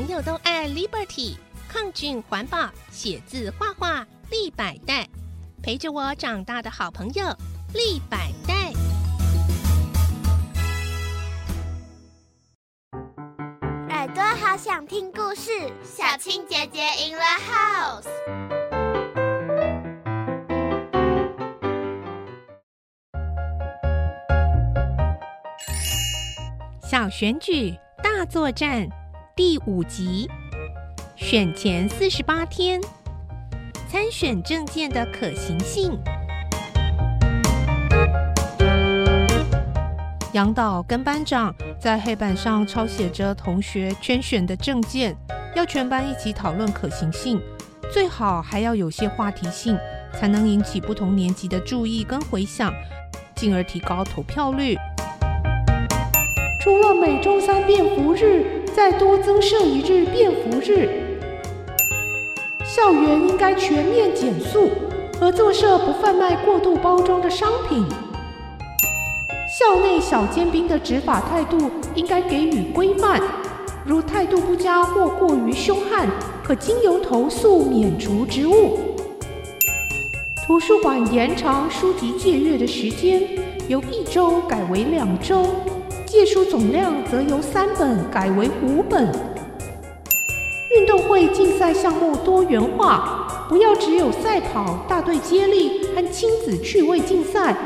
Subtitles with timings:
[0.00, 1.36] 朋友都爱 Liberty，
[1.68, 5.06] 抗菌环保，写字画画立百代，
[5.62, 7.22] 陪着我长大的好朋友
[7.74, 8.72] 立百代。
[13.90, 18.08] 耳朵好想听故事，小青姐姐 in the house。
[26.90, 28.88] 小选举大作战
[29.42, 30.28] 第五集，
[31.16, 32.78] 选前四十八天，
[33.88, 35.98] 参选证件的可行性。
[40.34, 45.16] 杨导跟班长在黑板上抄写着同学圈选的证件，
[45.56, 47.40] 要全班一起讨论可行性，
[47.90, 49.74] 最好还要有些话题性，
[50.12, 52.70] 才能引起不同年级的注意跟回响，
[53.34, 54.76] 进而提高投票率。
[56.62, 60.88] 除了每周三便服日，再多增设一日便服日。
[62.64, 64.70] 校园应该全面减速，
[65.18, 67.84] 合作社不贩卖过度包装的商品。
[69.58, 73.20] 校内小尖兵的执法态度应该给予规范，
[73.84, 76.08] 如态度不佳或过于凶悍，
[76.42, 78.78] 可经由投诉免除职务。
[80.46, 83.22] 图书馆延长书籍借阅的时间，
[83.68, 85.44] 由一周改为两周。
[86.10, 89.08] 借书总量则由三本改为五本。
[90.74, 97.56] 运动会竞赛项目多元化，不要只有赛跑、大队接力和亲子趣味竞赛。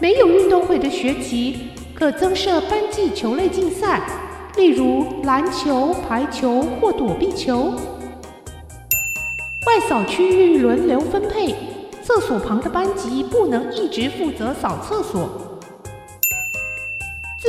[0.00, 4.00] 没有运动会的学期，可增设班级球类竞赛，
[4.54, 7.72] 例如篮球、排球或躲避球。
[9.66, 11.52] 外扫区域轮流分配，
[12.04, 15.28] 厕所旁的班级不能一直负责扫厕所。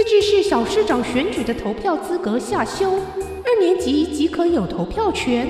[0.10, 5.46] 这是小市长选举的投票资格下修，二年级即可有投票权。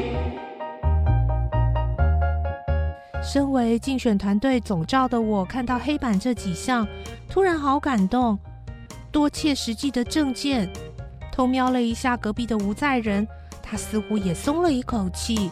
[3.21, 6.87] 身为竞选团队总召的我，看到黑板这几项，
[7.29, 8.39] 突然好感动，
[9.11, 10.67] 多切实际的证件。
[11.31, 13.27] 偷瞄了一下隔壁的吴在仁，
[13.61, 15.51] 他似乎也松了一口气。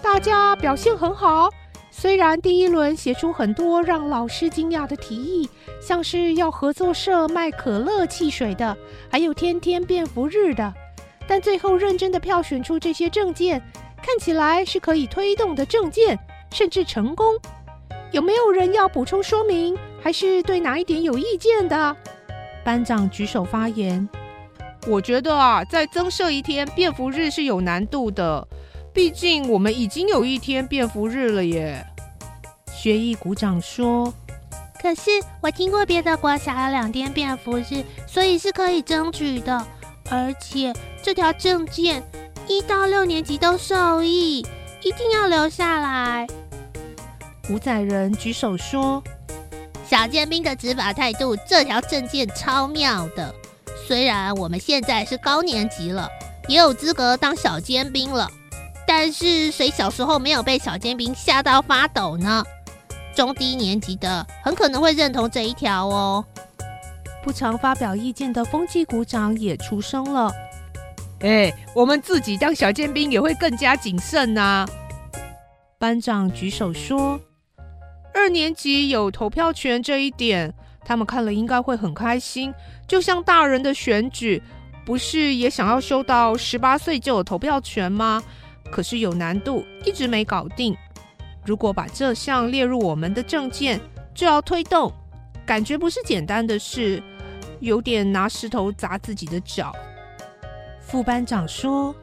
[0.00, 1.50] 大家表现很好。
[1.98, 5.48] 虽然第一轮写出很多让老师惊讶的提议，
[5.80, 8.76] 像是要合作社卖可乐汽水的，
[9.10, 10.74] 还有天天便服日的，
[11.26, 13.62] 但最后认真的票选出这些证件，
[14.02, 16.18] 看起来是可以推动的证件，
[16.52, 17.34] 甚至成功。
[18.12, 21.96] 有没有人要补充说明，还是对哪一点有意见的？
[22.62, 24.06] 班长举手发言。
[24.86, 28.46] 我觉得啊，再增设一天便服日是有难度的。
[28.96, 31.86] 毕竟我们已经有一天变服日了耶。
[32.74, 34.10] 学艺鼓掌说
[34.80, 35.10] ：“可是
[35.42, 39.66] 我听过别的国小有两天变服日，所以是可以争取的。
[40.08, 42.02] 而且这条证件
[42.48, 44.38] 一到六年级都受益，
[44.82, 46.26] 一定要留下来。”
[47.50, 49.04] 五仔人举手说
[49.86, 53.34] ：“小尖兵的执法态度，这条证件超妙的。
[53.86, 56.08] 虽然我们现在是高年级了，
[56.48, 58.26] 也有资格当小尖兵了。”
[58.86, 62.44] 但是谁小时候没有被小尖兵吓到发抖呢？
[63.14, 66.24] 中低年级的很可能会认同这一条哦。
[67.24, 70.30] 不常发表意见的风纪股长也出声了
[71.20, 74.64] ：“哎，我们自己当小尖兵也会更加谨慎呐。”
[75.78, 77.18] 班长举手说
[78.14, 80.54] ：“二年级有投票权这一点，
[80.84, 82.54] 他们看了应该会很开心。
[82.86, 84.40] 就像大人的选举，
[84.84, 88.22] 不是也想要修到十八岁就有投票权吗？”
[88.70, 90.76] 可是有难度，一直没搞定。
[91.44, 93.80] 如果把这项列入我们的证件，
[94.14, 94.92] 就要推动，
[95.44, 97.02] 感觉不是简单的事，
[97.60, 99.72] 有点拿石头砸自己的脚。
[100.80, 101.94] 副班长说：“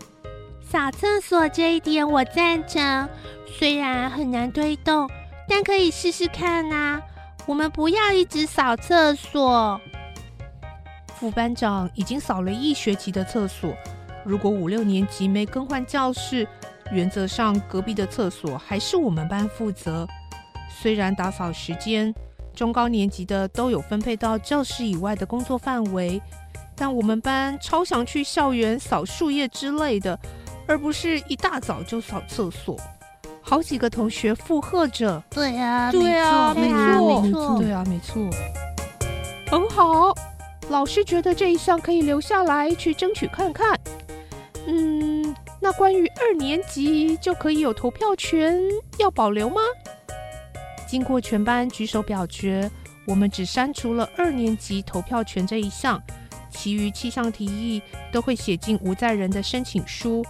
[0.65, 3.09] 扫厕所这一点我赞成，
[3.45, 5.09] 虽然很难推动，
[5.47, 7.01] 但可以试试看啊。
[7.45, 9.79] 我们不要一直扫厕所。”
[11.15, 13.73] 副班长已经扫了一学期的厕所。
[14.25, 16.47] 如果五六年级没更换教室，
[16.91, 20.07] 原则上隔壁的厕所还是我们班负责。
[20.69, 22.13] 虽然打扫时间
[22.53, 26.21] 中高年级的都有分配到教室以外的工作范围，
[26.75, 30.17] 但我们班超想去校园扫树叶之类的，
[30.67, 32.77] 而不是一大早就扫厕所。
[33.41, 38.29] 好几个同学附和着：“对啊，对啊，没错，没错，对啊，没错，
[39.47, 40.13] 很好。
[40.69, 43.77] 老师觉得这一项可以留下来去争取看看。”
[44.65, 48.57] 嗯，那关于二年级就可以有投票权，
[48.97, 49.61] 要保留吗？
[50.87, 52.69] 经过全班举手表决，
[53.05, 56.01] 我们只删除了二年级投票权这一项，
[56.49, 57.81] 其余七项提议
[58.11, 60.23] 都会写进吴在仁的申请书，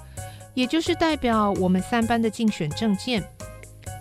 [0.53, 3.23] 也就是代表我们三班的竞选证件。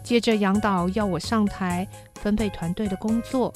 [0.03, 3.53] 接着杨导要我上台分配团队的工作。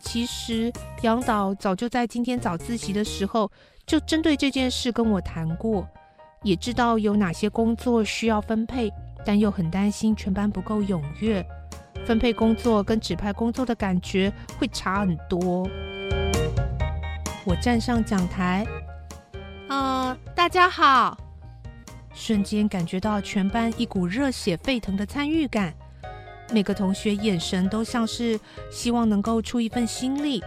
[0.00, 0.72] 其实
[1.02, 3.50] 杨导早就在今天早自习的时候
[3.86, 5.88] 就针对这件事跟我谈过，
[6.44, 8.92] 也知道有哪些工作需要分配，
[9.24, 11.44] 但又很担心全班不够踊跃，
[12.06, 15.66] 分配工作跟指派工作的感觉会差很多。
[17.46, 18.66] 我站上讲台，
[19.68, 21.16] 呃，大家好，
[22.12, 25.72] 瞬间感觉到全班一股热血沸腾的参与感。
[26.52, 28.38] 每个同学眼神都像是
[28.70, 30.44] 希望能够出一份心力，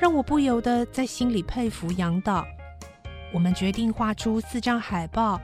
[0.00, 2.44] 让我不由得在心里佩服杨导。
[3.32, 5.40] 我们决定画出四张海报，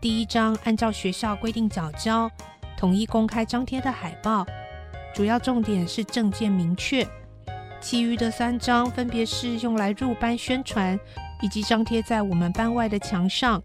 [0.00, 2.30] 第一张按照学校规定缴交，
[2.76, 4.46] 统一公开张贴的海报，
[5.14, 7.06] 主要重点是证件明确；
[7.80, 10.98] 其余的三张分别是用来入班宣传，
[11.40, 13.62] 以及张贴在我们班外的墙上，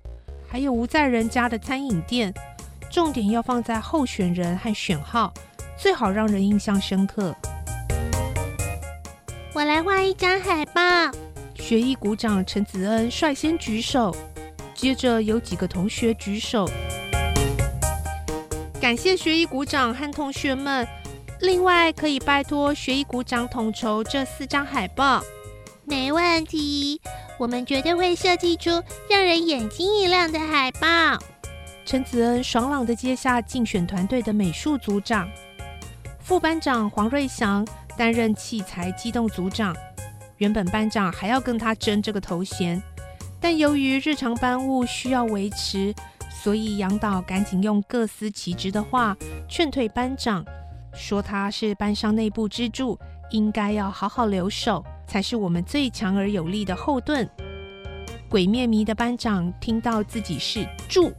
[0.47, 2.33] 还有吴在人家的餐饮店，
[2.89, 5.33] 重点要放在候选人和选号。
[5.79, 7.35] 最好让人印象深刻。
[9.53, 10.81] 我来画一张海报。
[11.67, 14.15] 学艺股长陈子恩率先举手，
[14.73, 16.65] 接着有几个同学举手。
[18.79, 20.87] 感谢学艺股长和同学们。
[21.41, 25.21] 另外，可以拜托学艺股长统筹这四张海报。
[25.83, 27.01] 没问题，
[27.37, 30.87] 我们绝对会设计出让人眼睛一亮的海报。
[31.83, 35.29] 陈子恩爽朗的接下竞选团队的美术组长。
[36.21, 37.67] 副班长黄瑞祥
[37.97, 39.75] 担任器材机动组长，
[40.37, 42.81] 原本班长还要跟他争这个头衔，
[43.39, 45.93] 但由于日常班务需要维持，
[46.29, 49.17] 所以杨导赶紧用各司其职的话
[49.49, 50.45] 劝退班长，
[50.93, 52.97] 说他是班上内部支柱，
[53.31, 57.27] 应该要好好留守，才是我们最强而有力的后盾。
[58.29, 61.11] 鬼面迷的班长听到自己是柱，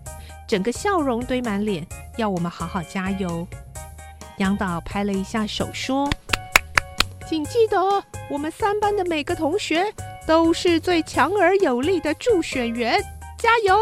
[0.47, 1.85] 整个笑容堆满脸，
[2.17, 3.47] 要我们好好加油。
[4.37, 6.09] 杨导拍了一下手，说
[7.27, 9.91] ：“请记得，我们三班的每个同学
[10.27, 13.03] 都是最强而有力的助选员，
[13.39, 13.75] 加油！”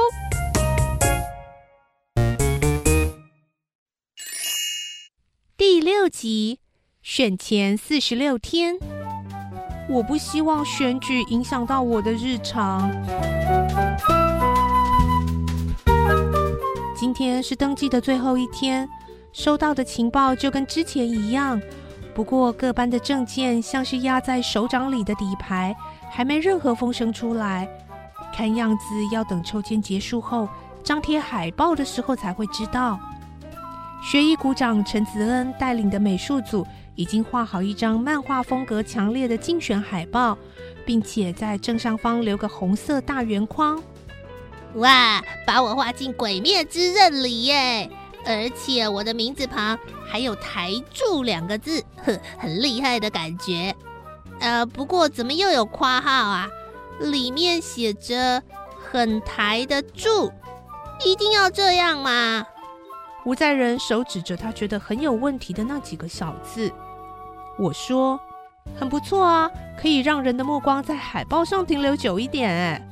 [5.58, 6.60] 第六集，
[7.02, 8.78] 选前四十六天，
[9.88, 12.88] 我不希望选举影响到我的日常。
[16.94, 18.88] 今天是登记的最后一天。
[19.32, 21.60] 收到的情报就跟之前一样，
[22.16, 25.76] 不过各班的证件像是压在手掌里的底牌，
[26.10, 27.68] 还没任何风声出来。
[28.34, 30.48] 看样子要等抽签结束后，
[30.82, 32.98] 张贴海报的时候才会知道。
[34.02, 40.38] 学艺股长陈子恩带领的美术组已经画好一张漫画风格强烈的竞选海报，
[40.86, 43.78] 并且在正上方留个红色大圆框。
[44.76, 47.90] 哇，把我画进鬼灭之刃里耶！
[48.26, 53.74] 而且我的名字旁还有“台柱”两个字，呵，很厉害的感觉。
[54.40, 56.48] 呃，不过怎么又有括号啊？
[57.00, 58.42] 里面写着
[58.90, 60.32] “很台的住”，
[61.04, 62.44] 一定要这样吗？
[63.24, 66.72] 吴在仁手指着他觉得很有问题的那几个小字。
[67.58, 68.18] 我说
[68.78, 69.50] ：“很不错啊，
[69.80, 72.88] 可以让人的目光在海报上停留久一点。”哎。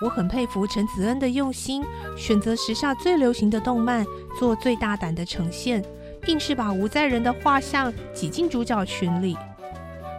[0.00, 1.84] 我很佩服陈子恩的用心，
[2.16, 4.04] 选择时下最流行的动漫
[4.38, 5.82] 做最大胆的呈现，
[6.26, 9.36] 硬是把吴在仁的画像挤进主角群里。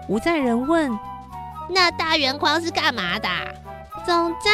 [0.10, 0.98] 吴在仁问
[1.70, 3.30] ：“那大圆框是干嘛的？”
[4.04, 4.50] 总招，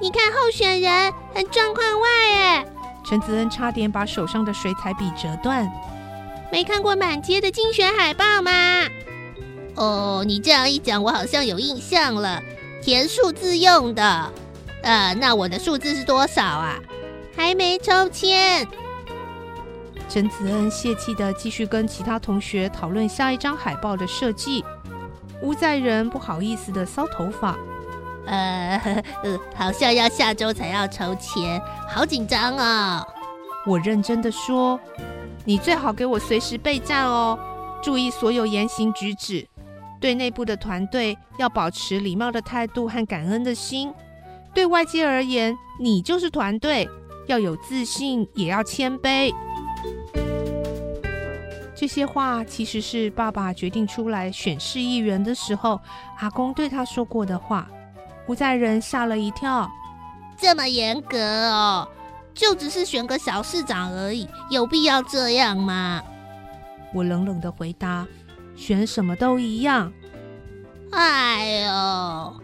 [0.00, 2.66] 你看候选人很状况外哎。
[3.04, 5.70] 陈子恩差点把手上的水彩笔折断。
[6.52, 8.50] 没看过满街的竞选海报吗？
[9.76, 12.42] 哦，你这样一讲，我好像有印象了，
[12.82, 14.32] 填数字用的。
[14.82, 16.78] 呃，那我的数字是多少啊？
[17.36, 18.66] 还没抽签。
[20.08, 24.64] 陈子恩泄气的继续跟其他同学讨论下一张海报的设计。
[25.42, 27.56] 乌在人不好意思的搔头发。
[28.26, 29.02] 呃，
[29.54, 33.06] 好像要下周才要抽签，好紧张哦。
[33.66, 34.78] 我认真的说，
[35.44, 37.38] 你最好给我随时备战哦，
[37.82, 39.46] 注意所有言行举止，
[40.00, 43.92] 对内部的团队要保持礼貌的态度和感恩的心。
[44.54, 46.88] 对外界而言，你就是团队，
[47.26, 49.32] 要有自信，也要谦卑。
[51.74, 55.80] 这些话其实是爸爸决定出来选市议员的时候，
[56.18, 57.68] 阿公对他说过的话。
[58.26, 59.70] 吴在仁吓了一跳，
[60.36, 61.88] 这么严格哦？
[62.34, 66.02] 就只是选个小市长而已，有必要这样吗？
[66.92, 68.06] 我冷冷的回答：
[68.54, 69.92] 选什么都一样。
[70.92, 72.39] 哎呦！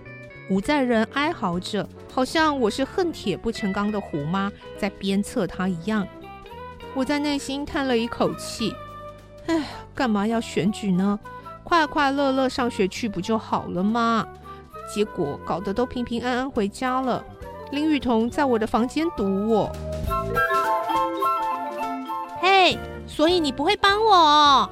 [0.48, 6.06] 吴在仁哀嚎着，好像我是恨铁不成钢的虎妈在鞭策他一样。
[6.94, 8.72] 我在内心叹了一口气，
[9.46, 9.62] 哎，
[9.94, 11.18] 干嘛要选举呢？
[11.64, 14.24] 快快乐乐上学去不就好了吗？
[14.94, 17.24] 结果搞得都平平安安回家了。
[17.72, 19.72] 林雨桐在我的房间堵我。
[22.40, 24.70] 嘿，所以你不会帮我？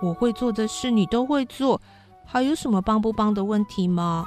[0.00, 1.80] 我会做的事你都会做，
[2.26, 4.26] 还有什么帮不帮的问题吗？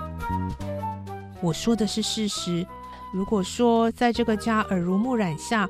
[1.41, 2.65] 我说的是事实。
[3.13, 5.67] 如果说在这个家耳濡目染下，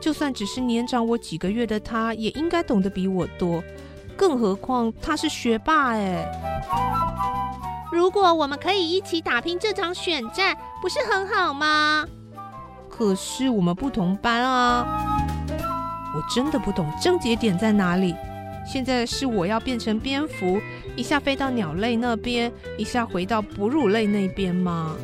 [0.00, 3.62] 就算只是年长我几个月的他，也应该懂得比我多。
[4.16, 6.26] 更何况他是学霸哎！
[7.92, 12.06] 如果我们可以一起打拼这场选战，不是很好吗？
[12.88, 15.18] 可是我们不同班啊！
[16.14, 18.14] 我真的不懂症结点在哪里。
[18.66, 20.60] 现在是我要变成蝙蝠，
[20.96, 24.96] 一下飞到鸟类那边，一下回到哺乳类那边吗？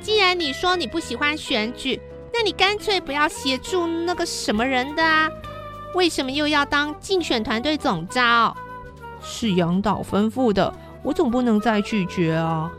[0.00, 2.00] 既然你说你不喜欢选举，
[2.32, 5.28] 那你干脆不要协助那个什么人的啊！
[5.94, 8.56] 为什么又要当竞选团队总招？
[9.20, 12.70] 是杨导吩咐的，我总不能再拒绝啊！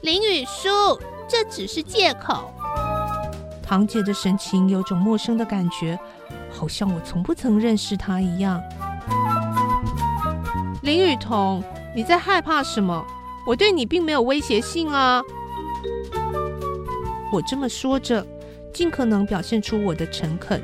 [0.00, 2.50] 林雨书，这只是借口。
[3.62, 5.98] 堂姐的神情有种陌生的感觉，
[6.50, 8.60] 好像我从不曾认识他一样。
[10.82, 11.62] 林雨桐，
[11.94, 13.04] 你在害怕什么？
[13.46, 15.22] 我对你并没有威胁性啊！
[17.32, 18.26] 我这么说着。
[18.72, 20.62] 尽可能表现出我的诚恳。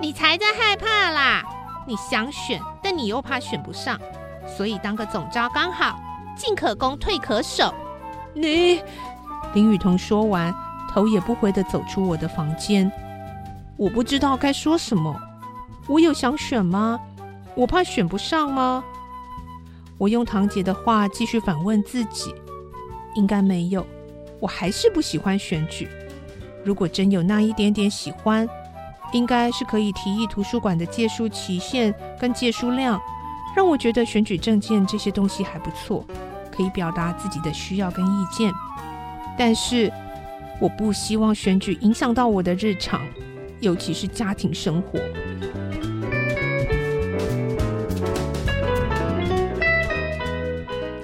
[0.00, 1.44] 你才在害怕啦！
[1.86, 3.96] 你想选，但你又怕选不上，
[4.56, 5.96] 所以当个总招刚好，
[6.36, 7.72] 进可攻，退可守。
[8.34, 8.82] 你，
[9.54, 10.52] 林雨桐说完，
[10.92, 12.90] 头也不回的走出我的房间。
[13.78, 15.16] 我不知道该说什么。
[15.86, 16.98] 我有想选吗？
[17.54, 18.84] 我怕选不上吗？
[19.96, 22.34] 我用堂姐的话继续反问自己。
[23.14, 23.86] 应该没有。
[24.40, 25.88] 我还是不喜欢选举。
[26.64, 28.48] 如果真有那一点点喜欢，
[29.12, 33.00] 应该是可以提议图书馆的借书期限跟借书量，
[33.56, 36.04] 让我觉得选举证件这些东西还不错，
[36.52, 38.52] 可以表达自己的需要跟意见。
[39.38, 39.90] 但是
[40.60, 43.00] 我不希望选举影响到我的日常，
[43.60, 44.98] 尤其是家庭生活。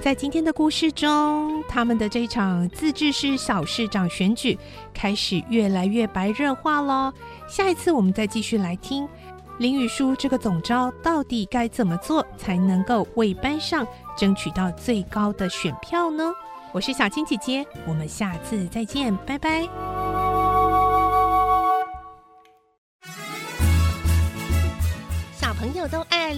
[0.01, 4.55] 在今天的故事中，他们的这场自治市小市长选举
[4.93, 7.11] 开始越来越白热化了。
[7.47, 9.09] 下一次我们再继续来听
[9.57, 16.31] 林雨书这个总招到底该怎么做才能够为班上争取到最高的选票呢？
[16.71, 19.94] 我是小青姐姐，我们下次再见，拜拜。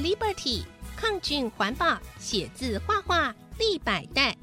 [0.02, 0.64] Liberty，
[0.96, 3.34] 抗菌环保，写字画画。
[3.60, 4.38] 立百代，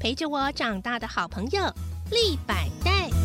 [0.00, 1.62] 陪着我长大的好朋友，
[2.10, 3.15] 立百代。